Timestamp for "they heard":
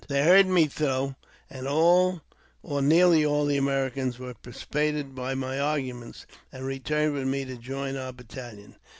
0.07-0.47